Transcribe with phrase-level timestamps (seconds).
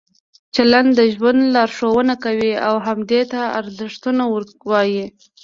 [0.55, 4.23] چلند د ژوند لارښوونه کوي او همدې ته ارزښتونه
[4.69, 5.05] وایي.